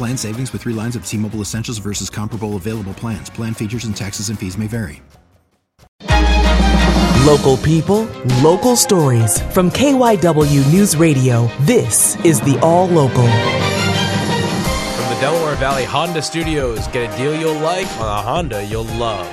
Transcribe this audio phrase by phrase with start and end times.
[0.00, 3.28] Plan savings with three lines of T Mobile Essentials versus comparable available plans.
[3.28, 5.02] Plan features and taxes and fees may vary.
[7.26, 8.04] Local people,
[8.40, 9.42] local stories.
[9.52, 13.26] From KYW News Radio, this is the All Local.
[14.96, 18.84] From the Delaware Valley Honda Studios, get a deal you'll like on a Honda you'll
[18.84, 19.26] love.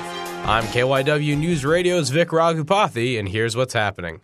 [0.45, 4.19] I'm KYW News Radio's Vic Raghupathy, and here's what's happening.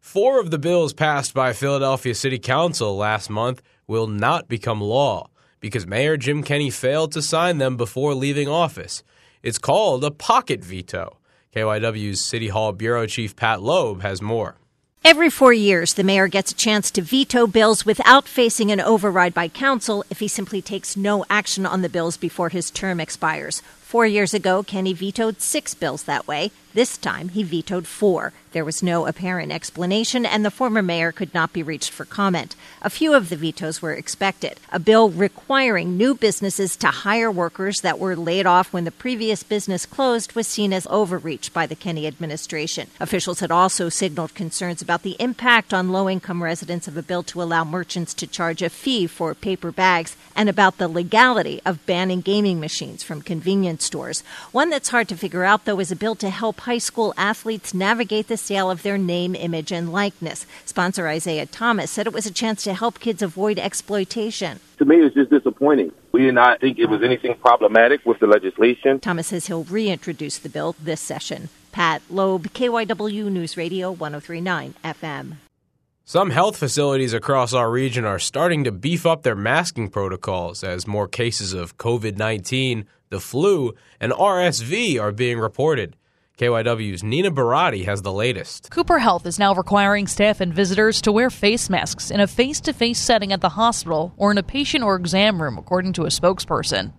[0.00, 5.30] Four of the bills passed by Philadelphia City Council last month will not become law
[5.60, 9.02] because Mayor Jim Kenney failed to sign them before leaving office.
[9.42, 11.16] It's called a pocket veto.
[11.54, 14.56] KYW's City Hall Bureau Chief Pat Loeb has more.
[15.04, 19.32] Every four years, the mayor gets a chance to veto bills without facing an override
[19.32, 23.62] by council if he simply takes no action on the bills before his term expires.
[23.80, 26.50] Four years ago, Kenney vetoed six bills that way.
[26.74, 28.32] This time, he vetoed four.
[28.52, 32.56] There was no apparent explanation, and the former mayor could not be reached for comment.
[32.80, 34.58] A few of the vetoes were expected.
[34.72, 39.42] A bill requiring new businesses to hire workers that were laid off when the previous
[39.42, 42.88] business closed was seen as overreach by the Kenney administration.
[43.00, 47.22] Officials had also signaled concerns about the impact on low income residents of a bill
[47.24, 51.84] to allow merchants to charge a fee for paper bags and about the legality of
[51.84, 54.22] banning gaming machines from convenience stores.
[54.52, 57.74] One that's hard to figure out, though, is a bill to help high school athletes
[57.74, 60.46] navigate the sale of their name, image, and likeness.
[60.64, 64.60] Sponsor Isaiah Thomas said it was a chance to help kids avoid exploitation.
[64.78, 65.92] To me, it's just disappointing.
[66.12, 69.00] We did not think it was anything problematic with the legislation.
[69.00, 71.48] Thomas says he'll reintroduce the bill this session.
[71.72, 75.36] Pat Loeb, KYW News Radio 1039 FM.
[76.04, 80.86] Some health facilities across our region are starting to beef up their masking protocols as
[80.86, 85.96] more cases of COVID 19, the flu, and RSV are being reported.
[86.38, 88.70] KYW's Nina Barati has the latest.
[88.70, 92.60] Cooper Health is now requiring staff and visitors to wear face masks in a face
[92.60, 96.04] to face setting at the hospital or in a patient or exam room, according to
[96.04, 96.92] a spokesperson.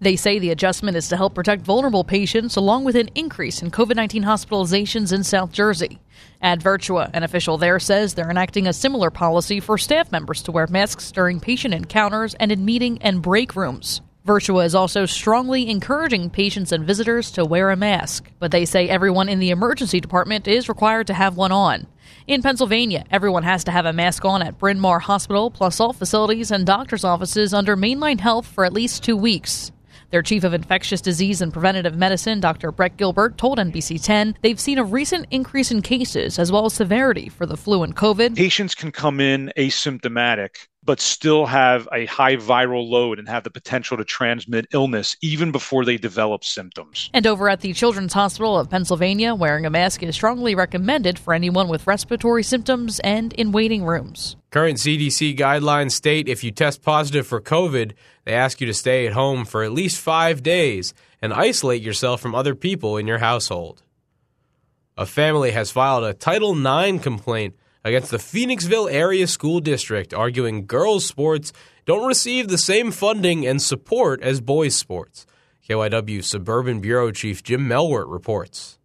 [0.00, 3.72] They say the adjustment is to help protect vulnerable patients along with an increase in
[3.72, 5.98] COVID 19 hospitalizations in South Jersey.
[6.40, 10.52] At Virtua, an official there, says they're enacting a similar policy for staff members to
[10.52, 14.02] wear masks during patient encounters and in meeting and break rooms.
[14.26, 18.88] Virtua is also strongly encouraging patients and visitors to wear a mask, but they say
[18.88, 21.86] everyone in the emergency department is required to have one on.
[22.26, 25.92] In Pennsylvania, everyone has to have a mask on at Bryn Mawr Hospital, plus all
[25.92, 29.72] facilities and doctor's offices under Main Line Health for at least two weeks.
[30.10, 32.72] Their chief of infectious disease and preventative medicine, Dr.
[32.72, 36.72] Brett Gilbert, told NBC 10 they've seen a recent increase in cases as well as
[36.72, 38.36] severity for the flu and COVID.
[38.36, 43.50] Patients can come in asymptomatic but still have a high viral load and have the
[43.50, 47.10] potential to transmit illness even before they develop symptoms.
[47.14, 51.32] And over at the Children's Hospital of Pennsylvania, wearing a mask is strongly recommended for
[51.32, 54.36] anyone with respiratory symptoms and in waiting rooms.
[54.50, 57.92] Current CDC guidelines state if you test positive for COVID,
[58.24, 62.20] they ask you to stay at home for at least five days and isolate yourself
[62.20, 63.82] from other people in your household.
[64.96, 70.66] A family has filed a Title IX complaint against the Phoenixville Area School District, arguing
[70.66, 71.52] girls' sports
[71.84, 75.26] don't receive the same funding and support as boys' sports.
[75.68, 78.78] KYW Suburban Bureau Chief Jim Melwert reports.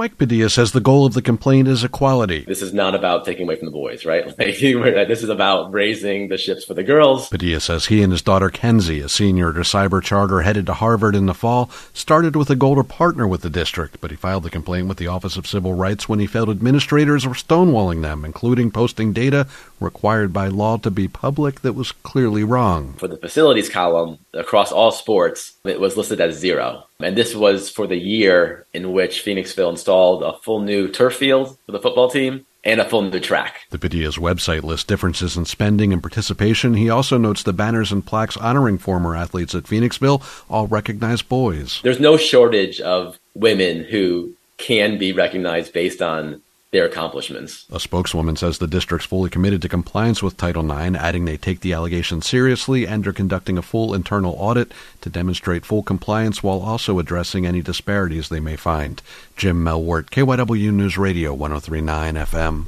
[0.00, 2.42] Mike Padilla says the goal of the complaint is equality.
[2.48, 4.24] This is not about taking away from the boys, right?
[4.40, 7.28] Like, this is about raising the ships for the girls.
[7.28, 10.72] Padilla says he and his daughter Kenzie, a senior at a cyber charter headed to
[10.72, 14.16] Harvard in the fall, started with a goal to partner with the district, but he
[14.16, 18.00] filed the complaint with the Office of Civil Rights when he felt administrators were stonewalling
[18.00, 19.46] them, including posting data
[19.80, 22.94] required by law to be public that was clearly wrong.
[22.94, 26.84] For the facilities column, across all sports, it was listed as zero.
[27.00, 31.56] And this was for the year in which Phoenixville installed a full new turf field
[31.66, 33.62] for the football team and a full new track.
[33.70, 36.74] The PDA's website lists differences in spending and participation.
[36.74, 41.80] He also notes the banners and plaques honoring former athletes at Phoenixville all recognize boys.
[41.82, 46.42] There's no shortage of women who can be recognized based on
[46.72, 47.66] their accomplishments.
[47.72, 51.60] A spokeswoman says the district's fully committed to compliance with Title IX, adding they take
[51.60, 54.70] the allegations seriously and are conducting a full internal audit
[55.00, 59.02] to demonstrate full compliance while also addressing any disparities they may find.
[59.36, 62.66] Jim Melwert, KYW News Radio 1039 FM.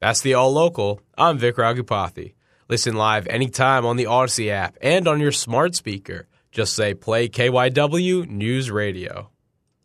[0.00, 1.00] That's the All Local.
[1.16, 2.34] I'm Vic Raghupathy.
[2.68, 6.26] Listen live anytime on the Audacy app and on your smart speaker.
[6.50, 9.30] Just say play KYW News Radio.